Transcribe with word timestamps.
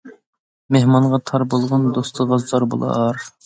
مېھمانغا 0.75 1.21
تار 1.31 1.45
بولغان، 1.53 1.87
دوستىغا 1.99 2.43
زار 2.49 2.69
بولار. 2.73 3.25